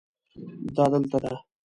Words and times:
دا 0.75 0.85
دلته 0.93 1.17
ده 1.23 1.33